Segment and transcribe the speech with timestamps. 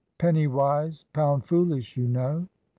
[0.17, 2.47] Penny wise, pound foolish, you know."